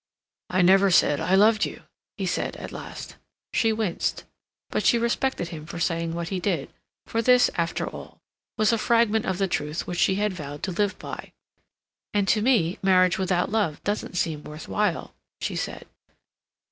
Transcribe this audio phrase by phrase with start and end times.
[0.49, 1.83] "I never said I loved you,"
[2.17, 3.17] he said at last.
[3.53, 4.23] She winced;
[4.71, 6.73] but she respected him for saying what he did,
[7.05, 8.17] for this, after all,
[8.57, 11.33] was a fragment of the truth which she had vowed to live by.
[12.15, 15.85] "And to me marriage without love doesn't seem worth while," she said.